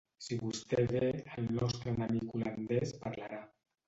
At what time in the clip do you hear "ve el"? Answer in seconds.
0.91-1.51